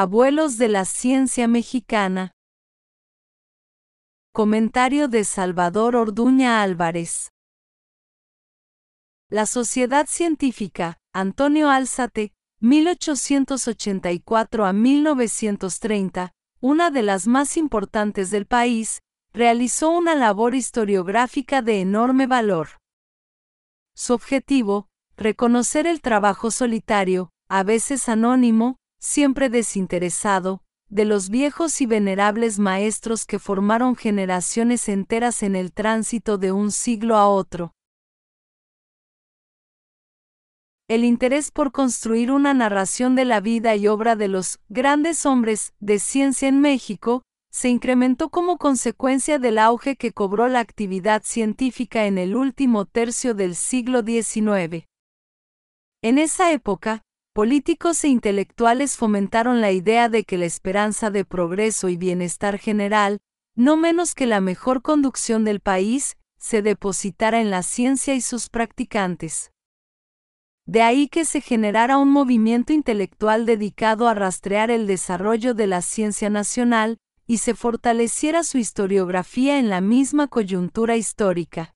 Abuelos 0.00 0.58
de 0.58 0.68
la 0.68 0.84
Ciencia 0.84 1.48
Mexicana. 1.48 2.30
Comentario 4.32 5.08
de 5.08 5.24
Salvador 5.24 5.96
Orduña 5.96 6.62
Álvarez. 6.62 7.32
La 9.28 9.44
Sociedad 9.44 10.06
Científica, 10.06 11.00
Antonio 11.12 11.68
Alzate, 11.68 12.32
1884 12.60 14.66
a 14.66 14.72
1930, 14.72 16.32
una 16.60 16.90
de 16.92 17.02
las 17.02 17.26
más 17.26 17.56
importantes 17.56 18.30
del 18.30 18.46
país, 18.46 19.00
realizó 19.32 19.90
una 19.90 20.14
labor 20.14 20.54
historiográfica 20.54 21.60
de 21.60 21.80
enorme 21.80 22.28
valor. 22.28 22.68
Su 23.96 24.14
objetivo, 24.14 24.86
reconocer 25.16 25.88
el 25.88 26.02
trabajo 26.02 26.52
solitario, 26.52 27.32
a 27.48 27.64
veces 27.64 28.08
anónimo, 28.08 28.78
siempre 28.98 29.48
desinteresado, 29.48 30.62
de 30.88 31.04
los 31.04 31.28
viejos 31.28 31.80
y 31.80 31.86
venerables 31.86 32.58
maestros 32.58 33.26
que 33.26 33.38
formaron 33.38 33.94
generaciones 33.94 34.88
enteras 34.88 35.42
en 35.42 35.54
el 35.56 35.72
tránsito 35.72 36.38
de 36.38 36.52
un 36.52 36.70
siglo 36.70 37.16
a 37.16 37.28
otro. 37.28 37.74
El 40.88 41.04
interés 41.04 41.50
por 41.50 41.70
construir 41.70 42.32
una 42.32 42.54
narración 42.54 43.14
de 43.14 43.26
la 43.26 43.40
vida 43.40 43.76
y 43.76 43.88
obra 43.88 44.16
de 44.16 44.28
los 44.28 44.58
grandes 44.70 45.26
hombres 45.26 45.74
de 45.80 45.98
ciencia 45.98 46.48
en 46.48 46.60
México 46.62 47.22
se 47.50 47.68
incrementó 47.68 48.30
como 48.30 48.56
consecuencia 48.56 49.38
del 49.38 49.58
auge 49.58 49.96
que 49.96 50.12
cobró 50.12 50.48
la 50.48 50.60
actividad 50.60 51.22
científica 51.24 52.06
en 52.06 52.16
el 52.16 52.36
último 52.36 52.86
tercio 52.86 53.34
del 53.34 53.54
siglo 53.54 54.02
XIX. 54.02 54.86
En 56.02 56.16
esa 56.16 56.52
época, 56.52 57.02
políticos 57.38 58.02
e 58.02 58.08
intelectuales 58.08 58.96
fomentaron 58.96 59.60
la 59.60 59.70
idea 59.70 60.08
de 60.08 60.24
que 60.24 60.36
la 60.36 60.44
esperanza 60.44 61.12
de 61.12 61.24
progreso 61.24 61.88
y 61.88 61.96
bienestar 61.96 62.58
general, 62.58 63.20
no 63.54 63.76
menos 63.76 64.16
que 64.16 64.26
la 64.26 64.40
mejor 64.40 64.82
conducción 64.82 65.44
del 65.44 65.60
país, 65.60 66.16
se 66.36 66.62
depositara 66.62 67.40
en 67.40 67.52
la 67.52 67.62
ciencia 67.62 68.16
y 68.16 68.22
sus 68.22 68.48
practicantes. 68.48 69.52
De 70.66 70.82
ahí 70.82 71.06
que 71.06 71.24
se 71.24 71.40
generara 71.40 71.96
un 71.98 72.10
movimiento 72.10 72.72
intelectual 72.72 73.46
dedicado 73.46 74.08
a 74.08 74.14
rastrear 74.14 74.72
el 74.72 74.88
desarrollo 74.88 75.54
de 75.54 75.68
la 75.68 75.80
ciencia 75.80 76.30
nacional, 76.30 76.98
y 77.24 77.38
se 77.38 77.54
fortaleciera 77.54 78.42
su 78.42 78.58
historiografía 78.58 79.60
en 79.60 79.68
la 79.68 79.80
misma 79.80 80.26
coyuntura 80.26 80.96
histórica. 80.96 81.72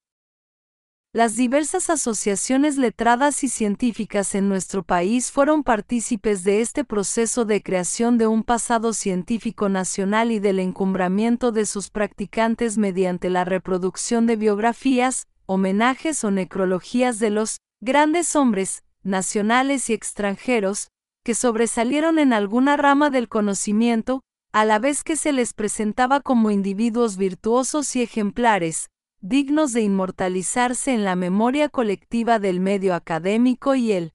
Las 1.15 1.37
diversas 1.37 1.91
asociaciones 1.91 2.79
letradas 2.79 3.45
y 3.45 3.51
científicas 3.51 4.35
en 4.35 4.49
nuestro 4.49 4.83
país 4.83 5.31
fueron 5.31 5.63
partícipes 5.63 6.43
de 6.43 6.63
este 6.63 6.85
proceso 6.85 7.45
de 7.45 7.63
creación 7.63 8.17
de 8.17 8.27
un 8.27 8.43
pasado 8.43 8.95
científico 8.95 9.69
nacional 9.69 10.33
y 10.33 10.39
del 10.39 10.59
encumbramiento 10.59 11.53
de 11.53 11.67
sus 11.67 11.91
practicantes 11.91 12.79
mediante 12.79 13.29
la 13.29 13.45
reproducción 13.45 14.27
de 14.27 14.37
biografías, 14.37 15.27
homenajes 15.45 16.25
o 16.25 16.31
necrologías 16.31 17.19
de 17.19 17.29
los 17.29 17.59
grandes 17.83 18.35
hombres, 18.35 18.83
nacionales 19.03 19.91
y 19.91 19.93
extranjeros, 19.93 20.89
que 21.25 21.35
sobresalieron 21.35 22.19
en 22.19 22.33
alguna 22.33 22.79
rama 22.79 23.11
del 23.11 23.29
conocimiento, 23.29 24.23
a 24.51 24.65
la 24.65 24.79
vez 24.79 25.05
que 25.05 25.17
se 25.17 25.33
les 25.33 25.53
presentaba 25.53 26.21
como 26.21 26.51
individuos 26.51 27.19
virtuosos 27.19 27.97
y 27.97 28.03
ejemplares, 28.03 28.89
dignos 29.23 29.73
de 29.73 29.83
inmortalizarse 29.83 30.93
en 30.93 31.05
la 31.05 31.15
memoria 31.15 31.69
colectiva 31.69 32.41
del 32.41 32.59
medio 32.59 32.95
académico 32.95 33.77
y 33.77 33.93
el 33.93 34.13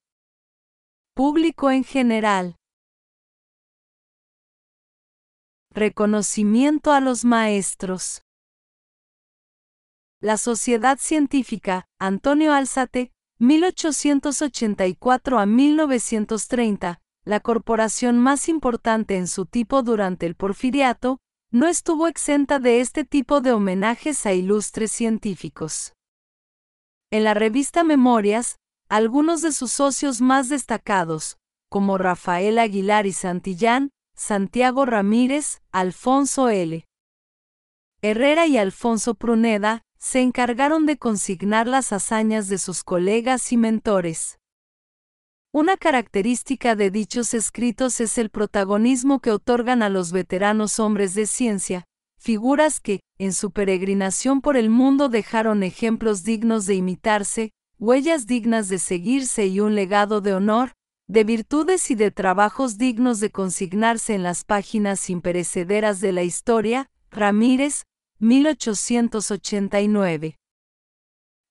público 1.14 1.70
en 1.70 1.82
general. 1.82 2.56
Reconocimiento 5.70 6.92
a 6.92 7.00
los 7.00 7.24
maestros. 7.24 8.22
La 10.20 10.36
Sociedad 10.36 10.98
Científica, 10.98 11.86
Antonio 11.98 12.52
Alzate, 12.52 13.12
1884 13.38 15.38
a 15.38 15.46
1930, 15.46 17.00
la 17.24 17.40
corporación 17.40 18.18
más 18.18 18.48
importante 18.48 19.16
en 19.16 19.26
su 19.26 19.46
tipo 19.46 19.82
durante 19.82 20.26
el 20.26 20.34
porfiriato, 20.34 21.18
no 21.50 21.66
estuvo 21.66 22.08
exenta 22.08 22.58
de 22.58 22.80
este 22.80 23.04
tipo 23.04 23.40
de 23.40 23.52
homenajes 23.52 24.26
a 24.26 24.32
ilustres 24.32 24.92
científicos. 24.92 25.94
En 27.10 27.24
la 27.24 27.32
revista 27.32 27.84
Memorias, 27.84 28.56
algunos 28.88 29.40
de 29.40 29.52
sus 29.52 29.72
socios 29.72 30.20
más 30.20 30.48
destacados, 30.48 31.38
como 31.70 31.96
Rafael 31.96 32.58
Aguilar 32.58 33.06
y 33.06 33.12
Santillán, 33.12 33.90
Santiago 34.14 34.84
Ramírez, 34.84 35.62
Alfonso 35.72 36.48
L. 36.48 36.84
Herrera 38.02 38.46
y 38.46 38.58
Alfonso 38.58 39.14
Pruneda, 39.14 39.82
se 39.98 40.20
encargaron 40.20 40.86
de 40.86 40.98
consignar 40.98 41.66
las 41.66 41.92
hazañas 41.92 42.48
de 42.48 42.58
sus 42.58 42.84
colegas 42.84 43.52
y 43.52 43.56
mentores. 43.56 44.37
Una 45.50 45.78
característica 45.78 46.76
de 46.76 46.90
dichos 46.90 47.32
escritos 47.32 48.00
es 48.00 48.18
el 48.18 48.28
protagonismo 48.28 49.20
que 49.20 49.30
otorgan 49.30 49.82
a 49.82 49.88
los 49.88 50.12
veteranos 50.12 50.78
hombres 50.78 51.14
de 51.14 51.26
ciencia, 51.26 51.86
figuras 52.18 52.80
que, 52.80 53.00
en 53.16 53.32
su 53.32 53.50
peregrinación 53.50 54.42
por 54.42 54.58
el 54.58 54.68
mundo 54.68 55.08
dejaron 55.08 55.62
ejemplos 55.62 56.22
dignos 56.22 56.66
de 56.66 56.74
imitarse, 56.74 57.52
huellas 57.78 58.26
dignas 58.26 58.68
de 58.68 58.78
seguirse 58.78 59.46
y 59.46 59.60
un 59.60 59.74
legado 59.74 60.20
de 60.20 60.34
honor, 60.34 60.72
de 61.06 61.24
virtudes 61.24 61.90
y 61.90 61.94
de 61.94 62.10
trabajos 62.10 62.76
dignos 62.76 63.18
de 63.18 63.30
consignarse 63.30 64.14
en 64.14 64.22
las 64.22 64.44
páginas 64.44 65.08
imperecederas 65.08 66.02
de 66.02 66.12
la 66.12 66.24
historia, 66.24 66.90
Ramírez, 67.10 67.84
1889. 68.18 70.36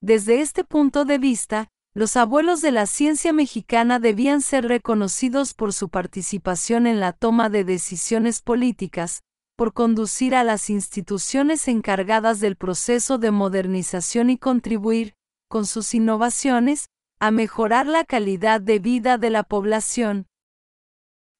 Desde 0.01 0.41
este 0.41 0.63
punto 0.63 1.03
de 1.03 1.17
vista, 1.17 1.69
los 1.97 2.15
abuelos 2.15 2.61
de 2.61 2.71
la 2.71 2.85
ciencia 2.85 3.33
mexicana 3.33 3.97
debían 3.97 4.41
ser 4.41 4.67
reconocidos 4.67 5.55
por 5.55 5.73
su 5.73 5.89
participación 5.89 6.85
en 6.85 6.99
la 6.99 7.11
toma 7.11 7.49
de 7.49 7.63
decisiones 7.63 8.43
políticas, 8.43 9.23
por 9.55 9.73
conducir 9.73 10.35
a 10.35 10.43
las 10.43 10.69
instituciones 10.69 11.67
encargadas 11.67 12.39
del 12.39 12.55
proceso 12.55 13.17
de 13.17 13.31
modernización 13.31 14.29
y 14.29 14.37
contribuir, 14.37 15.15
con 15.49 15.65
sus 15.65 15.95
innovaciones, 15.95 16.85
a 17.19 17.31
mejorar 17.31 17.87
la 17.87 18.03
calidad 18.03 18.61
de 18.61 18.77
vida 18.77 19.17
de 19.17 19.31
la 19.31 19.41
población. 19.41 20.27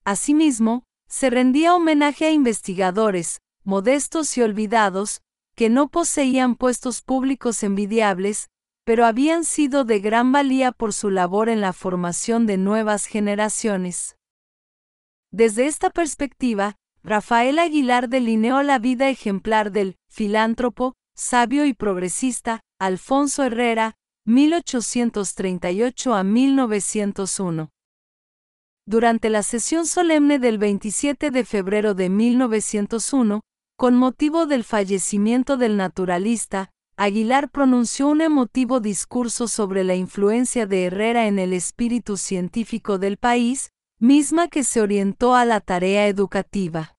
Asimismo, 0.06 0.86
se 1.08 1.30
rendía 1.30 1.76
homenaje 1.76 2.26
a 2.26 2.32
investigadores, 2.32 3.42
modestos 3.64 4.36
y 4.38 4.42
olvidados, 4.42 5.22
que 5.56 5.70
no 5.70 5.90
poseían 5.90 6.56
puestos 6.56 7.04
públicos 7.04 7.62
envidiables, 7.62 8.48
pero 8.88 9.06
habían 9.06 9.44
sido 9.44 9.84
de 9.84 10.00
gran 10.00 10.32
valía 10.32 10.72
por 10.72 10.94
su 10.94 11.10
labor 11.10 11.50
en 11.50 11.60
la 11.60 11.74
formación 11.74 12.46
de 12.46 12.56
nuevas 12.56 13.06
generaciones. 13.06 14.16
Desde 15.30 15.66
esta 15.66 15.90
perspectiva, 15.90 16.78
Rafael 17.04 17.60
Aguilar 17.60 18.08
delineó 18.08 18.64
la 18.64 18.80
vida 18.80 19.10
ejemplar 19.10 19.74
del 19.74 19.98
filántropo, 20.10 20.94
sabio 21.18 21.66
y 21.66 21.74
progresista, 21.74 22.62
Alfonso 22.80 23.44
Herrera, 23.44 23.96
1838 24.24 26.14
a 26.14 26.24
1901. 26.24 27.70
Durante 28.86 29.30
la 29.30 29.44
sesión 29.44 29.86
solemne 29.86 30.40
del 30.40 30.60
27 30.60 31.30
de 31.30 31.44
febrero 31.44 31.94
de 31.94 32.10
1901, 32.10 33.42
con 33.76 33.96
motivo 33.98 34.46
del 34.46 34.64
fallecimiento 34.64 35.58
del 35.58 35.76
naturalista, 35.76 36.72
Aguilar 37.00 37.52
pronunció 37.52 38.08
un 38.08 38.22
emotivo 38.22 38.80
discurso 38.80 39.48
sobre 39.48 39.84
la 39.84 39.94
influencia 39.94 40.66
de 40.66 40.86
Herrera 40.86 41.28
en 41.28 41.38
el 41.38 41.54
espíritu 41.54 42.18
científico 42.18 42.98
del 42.98 43.18
país, 43.18 43.72
misma 44.00 44.48
que 44.48 44.64
se 44.64 44.82
orientó 44.82 45.36
a 45.36 45.46
la 45.46 45.62
tarea 45.62 46.08
educativa. 46.08 46.98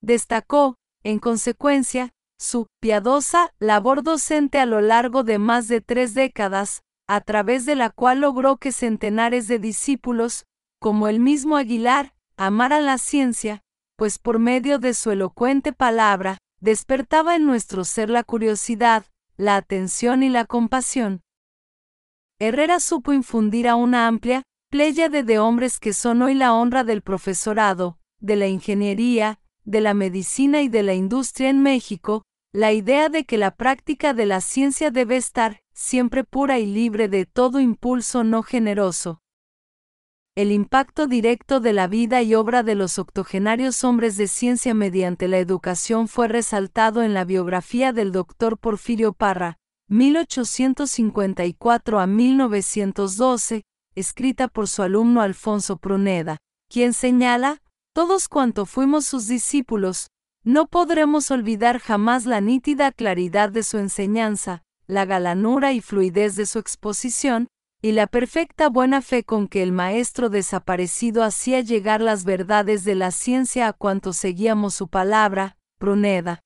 Destacó, 0.00 0.76
en 1.02 1.18
consecuencia, 1.18 2.12
su 2.38 2.68
piadosa 2.80 3.52
labor 3.58 4.04
docente 4.04 4.60
a 4.60 4.66
lo 4.66 4.80
largo 4.80 5.24
de 5.24 5.40
más 5.40 5.66
de 5.66 5.80
tres 5.80 6.14
décadas, 6.14 6.82
a 7.08 7.20
través 7.20 7.66
de 7.66 7.74
la 7.74 7.90
cual 7.90 8.20
logró 8.20 8.56
que 8.56 8.70
centenares 8.70 9.48
de 9.48 9.58
discípulos, 9.58 10.46
como 10.80 11.08
el 11.08 11.18
mismo 11.18 11.56
Aguilar, 11.56 12.14
amaran 12.36 12.86
la 12.86 12.98
ciencia, 12.98 13.62
pues 13.96 14.20
por 14.20 14.38
medio 14.38 14.78
de 14.78 14.94
su 14.94 15.10
elocuente 15.10 15.72
palabra, 15.72 16.38
despertaba 16.66 17.36
en 17.36 17.46
nuestro 17.46 17.84
ser 17.84 18.10
la 18.10 18.24
curiosidad, 18.24 19.06
la 19.36 19.54
atención 19.54 20.24
y 20.24 20.28
la 20.28 20.44
compasión. 20.44 21.22
Herrera 22.40 22.80
supo 22.80 23.12
infundir 23.12 23.68
a 23.68 23.76
una 23.76 24.08
amplia 24.08 24.42
pléyade 24.68 25.22
de 25.22 25.38
hombres 25.38 25.78
que 25.78 25.92
son 25.92 26.22
hoy 26.22 26.34
la 26.34 26.52
honra 26.52 26.82
del 26.82 27.02
profesorado, 27.02 28.00
de 28.18 28.34
la 28.34 28.48
ingeniería, 28.48 29.38
de 29.64 29.80
la 29.80 29.94
medicina 29.94 30.60
y 30.60 30.68
de 30.68 30.82
la 30.82 30.94
industria 30.94 31.50
en 31.50 31.62
México, 31.62 32.24
la 32.52 32.72
idea 32.72 33.08
de 33.10 33.24
que 33.24 33.38
la 33.38 33.52
práctica 33.52 34.12
de 34.12 34.26
la 34.26 34.40
ciencia 34.40 34.90
debe 34.90 35.16
estar 35.16 35.60
siempre 35.72 36.24
pura 36.24 36.58
y 36.58 36.66
libre 36.66 37.06
de 37.08 37.26
todo 37.26 37.60
impulso 37.60 38.24
no 38.24 38.42
generoso. 38.42 39.20
El 40.36 40.52
impacto 40.52 41.06
directo 41.06 41.60
de 41.60 41.72
la 41.72 41.88
vida 41.88 42.20
y 42.20 42.34
obra 42.34 42.62
de 42.62 42.74
los 42.74 42.98
octogenarios 42.98 43.82
hombres 43.84 44.18
de 44.18 44.28
ciencia 44.28 44.74
mediante 44.74 45.28
la 45.28 45.38
educación 45.38 46.08
fue 46.08 46.28
resaltado 46.28 47.02
en 47.02 47.14
la 47.14 47.24
biografía 47.24 47.94
del 47.94 48.12
doctor 48.12 48.58
Porfirio 48.58 49.14
Parra, 49.14 49.56
1854 49.88 51.98
a 51.98 52.06
1912, 52.06 53.62
escrita 53.94 54.48
por 54.48 54.68
su 54.68 54.82
alumno 54.82 55.22
Alfonso 55.22 55.78
Pruneda, 55.78 56.36
quien 56.68 56.92
señala, 56.92 57.62
todos 57.94 58.28
cuanto 58.28 58.66
fuimos 58.66 59.06
sus 59.06 59.28
discípulos, 59.28 60.10
no 60.44 60.66
podremos 60.66 61.30
olvidar 61.30 61.78
jamás 61.78 62.26
la 62.26 62.42
nítida 62.42 62.92
claridad 62.92 63.48
de 63.48 63.62
su 63.62 63.78
enseñanza, 63.78 64.62
la 64.86 65.06
galanura 65.06 65.72
y 65.72 65.80
fluidez 65.80 66.36
de 66.36 66.44
su 66.44 66.58
exposición, 66.58 67.48
y 67.86 67.92
la 67.92 68.08
perfecta 68.08 68.68
buena 68.68 69.00
fe 69.00 69.22
con 69.22 69.46
que 69.46 69.62
el 69.62 69.70
maestro 69.70 70.28
desaparecido 70.28 71.22
hacía 71.22 71.60
llegar 71.60 72.00
las 72.00 72.24
verdades 72.24 72.82
de 72.82 72.96
la 72.96 73.12
ciencia 73.12 73.68
a 73.68 73.72
cuantos 73.72 74.16
seguíamos 74.16 74.74
su 74.74 74.88
palabra, 74.88 75.56
Pruneda. 75.78 76.40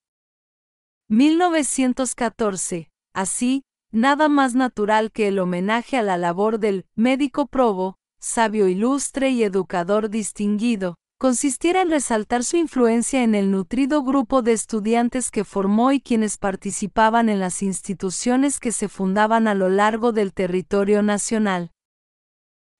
1914. 1.08 2.90
Así, 3.14 3.64
nada 3.90 4.28
más 4.28 4.54
natural 4.54 5.12
que 5.12 5.28
el 5.28 5.38
homenaje 5.38 5.96
a 5.96 6.02
la 6.02 6.18
labor 6.18 6.58
del 6.58 6.84
médico 6.94 7.46
probo, 7.46 7.96
sabio 8.18 8.68
ilustre 8.68 9.30
y 9.30 9.42
educador 9.42 10.10
distinguido, 10.10 10.96
consistiera 11.20 11.82
en 11.82 11.90
resaltar 11.90 12.44
su 12.44 12.56
influencia 12.56 13.22
en 13.22 13.34
el 13.34 13.50
nutrido 13.50 14.02
grupo 14.02 14.40
de 14.40 14.52
estudiantes 14.52 15.30
que 15.30 15.44
formó 15.44 15.92
y 15.92 16.00
quienes 16.00 16.38
participaban 16.38 17.28
en 17.28 17.40
las 17.40 17.62
instituciones 17.62 18.58
que 18.58 18.72
se 18.72 18.88
fundaban 18.88 19.46
a 19.46 19.52
lo 19.52 19.68
largo 19.68 20.12
del 20.12 20.32
territorio 20.32 21.02
nacional. 21.02 21.72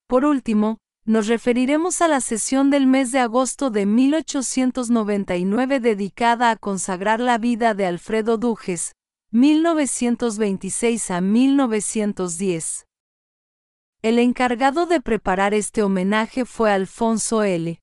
Por 0.07 0.25
último, 0.25 0.79
nos 1.05 1.27
referiremos 1.27 2.01
a 2.01 2.09
la 2.09 2.23
sesión 2.23 2.71
del 2.71 2.87
mes 2.87 3.13
de 3.13 3.19
agosto 3.19 3.69
de 3.69 3.85
1899 3.85 5.79
dedicada 5.79 6.51
a 6.51 6.57
consagrar 6.57 7.21
la 7.21 7.37
vida 7.37 7.75
de 7.75 7.85
Alfredo 7.85 8.39
Dujes, 8.39 8.93
1926 9.33 11.11
a 11.11 11.21
1910. 11.21 12.87
El 14.01 14.19
encargado 14.19 14.87
de 14.87 15.03
preparar 15.03 15.53
este 15.53 15.83
homenaje 15.83 16.47
fue 16.47 16.73
Alfonso 16.73 17.43
L. 17.43 17.79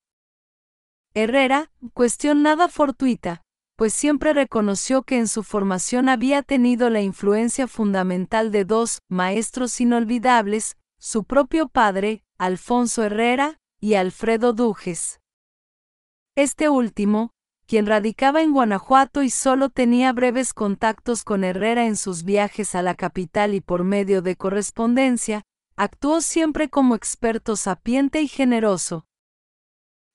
Herrera, 1.22 1.72
cuestión 1.94 2.42
nada 2.42 2.68
fortuita, 2.68 3.42
pues 3.74 3.92
siempre 3.92 4.32
reconoció 4.32 5.02
que 5.02 5.18
en 5.18 5.26
su 5.26 5.42
formación 5.42 6.08
había 6.08 6.42
tenido 6.42 6.90
la 6.90 7.00
influencia 7.00 7.66
fundamental 7.66 8.52
de 8.52 8.64
dos 8.64 9.00
maestros 9.08 9.80
inolvidables, 9.80 10.76
su 11.00 11.24
propio 11.24 11.68
padre, 11.68 12.22
Alfonso 12.38 13.02
Herrera, 13.02 13.58
y 13.80 13.94
Alfredo 13.94 14.52
Dujes. 14.52 15.20
Este 16.36 16.68
último, 16.68 17.32
quien 17.66 17.86
radicaba 17.86 18.40
en 18.40 18.52
Guanajuato 18.52 19.24
y 19.24 19.30
solo 19.30 19.70
tenía 19.70 20.12
breves 20.12 20.54
contactos 20.54 21.24
con 21.24 21.42
Herrera 21.42 21.86
en 21.86 21.96
sus 21.96 22.22
viajes 22.22 22.76
a 22.76 22.82
la 22.82 22.94
capital 22.94 23.54
y 23.54 23.60
por 23.60 23.82
medio 23.82 24.22
de 24.22 24.36
correspondencia, 24.36 25.42
actuó 25.74 26.20
siempre 26.20 26.68
como 26.68 26.94
experto 26.94 27.56
sapiente 27.56 28.22
y 28.22 28.28
generoso, 28.28 29.07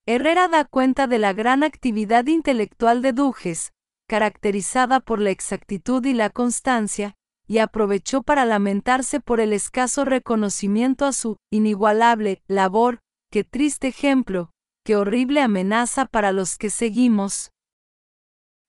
Herrera 0.05 0.49
da 0.49 0.65
cuenta 0.65 1.07
de 1.07 1.17
la 1.17 1.31
gran 1.31 1.63
actividad 1.63 2.27
intelectual 2.27 3.01
de 3.01 3.13
Dujes, 3.13 3.71
caracterizada 4.09 4.99
por 4.99 5.19
la 5.19 5.29
exactitud 5.29 6.03
y 6.05 6.13
la 6.13 6.29
constancia, 6.29 7.15
y 7.47 7.59
aprovechó 7.59 8.21
para 8.21 8.43
lamentarse 8.43 9.21
por 9.21 9.39
el 9.39 9.53
escaso 9.53 10.03
reconocimiento 10.03 11.05
a 11.05 11.13
su 11.13 11.37
inigualable 11.51 12.43
labor, 12.47 12.99
qué 13.31 13.45
triste 13.45 13.87
ejemplo, 13.87 14.51
qué 14.83 14.97
horrible 14.97 15.41
amenaza 15.41 16.05
para 16.05 16.33
los 16.33 16.57
que 16.57 16.69
seguimos. 16.69 17.51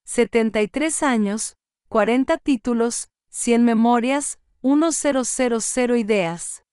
73 0.05 1.03
años, 1.03 1.57
40 1.89 2.37
títulos, 2.37 3.09
100 3.29 3.65
memorias, 3.65 4.39
1000 4.61 5.97
ideas. 5.97 6.63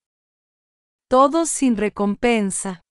Todos 1.08 1.50
sin 1.50 1.76
recompensa. 1.76 2.81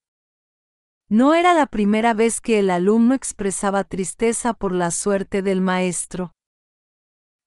No 1.14 1.34
era 1.34 1.54
la 1.54 1.66
primera 1.66 2.14
vez 2.14 2.40
que 2.40 2.58
el 2.58 2.70
alumno 2.70 3.14
expresaba 3.14 3.84
tristeza 3.84 4.54
por 4.54 4.72
la 4.72 4.92
suerte 4.92 5.42
del 5.42 5.60
maestro. 5.60 6.32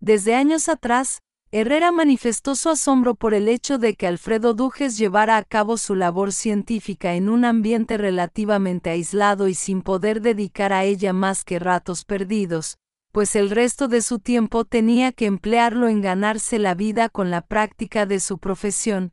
Desde 0.01 0.35
años 0.35 0.69
atrás, 0.69 1.23
Herrera 1.51 1.91
manifestó 1.91 2.57
su 2.57 2.69
asombro 2.69 3.15
por 3.15 3.33
el 3.33 3.49
hecho 3.49 3.79
de 3.79 3.95
que 3.95 4.07
Alfredo 4.07 4.53
Dujes 4.53 4.99
llevara 4.99 5.39
a 5.39 5.45
cabo 5.45 5.79
su 5.79 5.95
labor 5.95 6.35
científica 6.35 7.15
en 7.15 7.31
un 7.31 7.47
ambiente 7.47 7.97
relativamente 7.97 8.91
aislado 8.91 9.49
y 9.49 9.55
sin 9.55 9.81
poder 9.81 10.21
dedicar 10.21 10.75
a 10.75 10.85
ella 10.85 11.15
más 11.15 11.43
que 11.43 11.59
ratos 11.59 12.05
perdidos, 12.05 12.77
pues 13.13 13.35
el 13.35 13.49
resto 13.49 13.89
de 13.89 14.03
su 14.03 14.19
tiempo 14.19 14.67
tenía 14.67 15.11
que 15.11 15.25
emplearlo 15.25 15.89
en 15.89 16.03
ganarse 16.03 16.59
la 16.59 16.75
vida 16.75 17.09
con 17.09 17.31
la 17.31 17.41
práctica 17.41 18.05
de 18.05 18.21
su 18.21 18.37
profesión, 18.37 19.13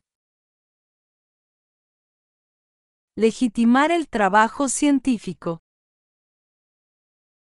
Legitimar 3.14 3.90
el 3.90 4.08
trabajo 4.08 4.70
científico. 4.70 5.60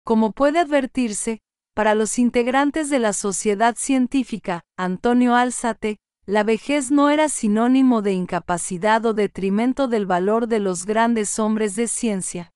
Como 0.04 0.30
puede 0.30 0.60
advertirse, 0.60 1.40
para 1.74 1.96
los 1.96 2.20
integrantes 2.20 2.90
de 2.90 3.00
la 3.00 3.12
sociedad 3.12 3.74
científica, 3.76 4.62
Antonio 4.76 5.34
Alzate, 5.34 5.96
la 6.26 6.44
vejez 6.44 6.92
no 6.92 7.10
era 7.10 7.28
sinónimo 7.28 8.02
de 8.02 8.12
incapacidad 8.12 9.04
o 9.04 9.14
detrimento 9.14 9.88
del 9.88 10.06
valor 10.06 10.46
de 10.46 10.60
los 10.60 10.86
grandes 10.86 11.40
hombres 11.40 11.74
de 11.74 11.88
ciencia. 11.88 12.52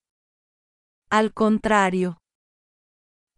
Al 1.10 1.32
contrario, 1.32 2.21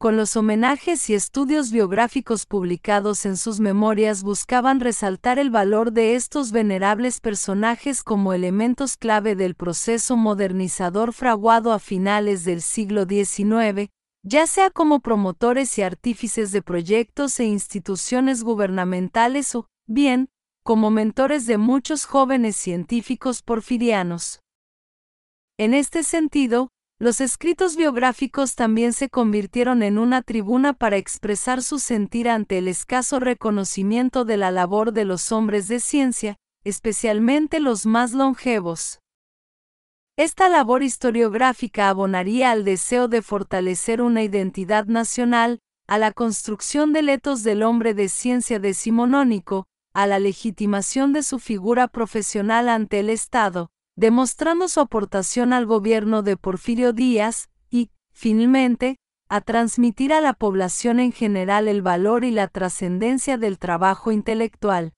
con 0.04 0.18
los 0.18 0.36
homenajes 0.36 1.08
y 1.08 1.14
estudios 1.14 1.72
biográficos 1.72 2.44
publicados 2.44 3.24
en 3.24 3.38
sus 3.38 3.58
memorias 3.58 4.22
buscaban 4.22 4.80
resaltar 4.80 5.38
el 5.38 5.48
valor 5.48 5.92
de 5.92 6.14
estos 6.14 6.52
venerables 6.52 7.22
personajes 7.22 8.02
como 8.02 8.34
elementos 8.34 8.98
clave 8.98 9.34
del 9.34 9.54
proceso 9.54 10.18
modernizador 10.18 11.14
fraguado 11.14 11.72
a 11.72 11.78
finales 11.78 12.44
del 12.44 12.60
siglo 12.60 13.06
XIX, 13.06 13.88
ya 14.22 14.46
sea 14.46 14.68
como 14.68 15.00
promotores 15.00 15.78
y 15.78 15.82
artífices 15.82 16.52
de 16.52 16.60
proyectos 16.60 17.40
e 17.40 17.46
instituciones 17.46 18.44
gubernamentales 18.44 19.54
o, 19.54 19.68
bien, 19.86 20.28
como 20.62 20.90
mentores 20.90 21.46
de 21.46 21.56
muchos 21.56 22.04
jóvenes 22.04 22.56
científicos 22.56 23.40
porfirianos. 23.40 24.40
En 25.56 25.72
este 25.72 26.02
sentido, 26.02 26.68
los 27.04 27.20
escritos 27.20 27.76
biográficos 27.76 28.54
también 28.54 28.94
se 28.94 29.10
convirtieron 29.10 29.82
en 29.82 29.98
una 29.98 30.22
tribuna 30.22 30.72
para 30.72 30.96
expresar 30.96 31.62
su 31.62 31.78
sentir 31.78 32.30
ante 32.30 32.56
el 32.56 32.66
escaso 32.66 33.20
reconocimiento 33.20 34.24
de 34.24 34.38
la 34.38 34.50
labor 34.50 34.94
de 34.94 35.04
los 35.04 35.30
hombres 35.30 35.68
de 35.68 35.80
ciencia, 35.80 36.38
especialmente 36.64 37.60
los 37.60 37.84
más 37.84 38.14
longevos. 38.14 39.00
Esta 40.16 40.48
labor 40.48 40.82
historiográfica 40.82 41.90
abonaría 41.90 42.50
al 42.50 42.64
deseo 42.64 43.06
de 43.06 43.20
fortalecer 43.20 44.00
una 44.00 44.22
identidad 44.22 44.86
nacional, 44.86 45.58
a 45.86 45.98
la 45.98 46.10
construcción 46.10 46.94
del 46.94 47.10
etos 47.10 47.42
del 47.42 47.64
hombre 47.64 47.92
de 47.92 48.08
ciencia 48.08 48.58
decimonónico, 48.58 49.66
a 49.92 50.06
la 50.06 50.18
legitimación 50.18 51.12
de 51.12 51.22
su 51.22 51.38
figura 51.38 51.86
profesional 51.86 52.70
ante 52.70 53.00
el 53.00 53.10
Estado, 53.10 53.68
demostrando 53.96 54.68
su 54.68 54.80
aportación 54.80 55.52
al 55.52 55.66
gobierno 55.66 56.22
de 56.22 56.36
Porfirio 56.36 56.92
Díaz 56.92 57.48
y, 57.70 57.90
finalmente, 58.12 58.98
a 59.28 59.40
transmitir 59.40 60.12
a 60.12 60.20
la 60.20 60.32
población 60.32 61.00
en 61.00 61.12
general 61.12 61.68
el 61.68 61.82
valor 61.82 62.24
y 62.24 62.30
la 62.30 62.48
trascendencia 62.48 63.38
del 63.38 63.58
trabajo 63.58 64.12
intelectual. 64.12 64.92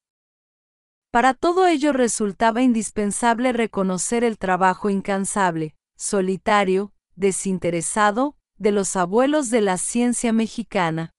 Para 1.10 1.34
todo 1.34 1.66
ello 1.66 1.92
resultaba 1.92 2.62
indispensable 2.62 3.52
reconocer 3.52 4.24
el 4.24 4.38
trabajo 4.38 4.90
incansable, 4.90 5.74
solitario, 5.96 6.92
desinteresado, 7.14 8.36
de 8.58 8.72
los 8.72 8.96
abuelos 8.96 9.50
de 9.50 9.60
la 9.60 9.78
ciencia 9.78 10.32
mexicana. 10.32 11.12